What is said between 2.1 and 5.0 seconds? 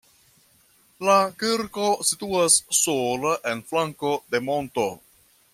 situas sola en flanko de monto.